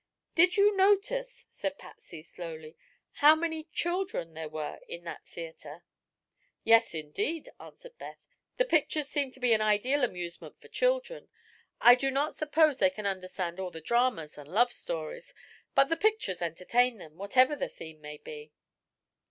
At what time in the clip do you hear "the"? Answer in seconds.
8.57-8.65, 13.69-13.79, 15.89-15.95, 17.55-17.69